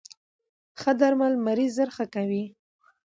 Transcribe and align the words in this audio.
ښه 0.79 0.91
درمل 1.01 1.33
مریض 1.45 1.71
زر 1.77 1.89
ښه 1.95 2.05
کوی. 2.15 2.43